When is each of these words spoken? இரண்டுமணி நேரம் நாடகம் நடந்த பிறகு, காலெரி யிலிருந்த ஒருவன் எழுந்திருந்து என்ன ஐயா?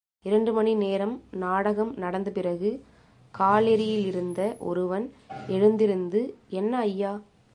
இரண்டுமணி 0.25 0.75
நேரம் 0.75 1.21
நாடகம் 1.31 1.93
நடந்த 1.97 2.29
பிறகு, 2.31 2.69
காலெரி 3.33 3.87
யிலிருந்த 3.87 4.55
ஒருவன் 4.59 5.05
எழுந்திருந்து 5.47 6.21
என்ன 6.49 6.77
ஐயா? 6.79 7.11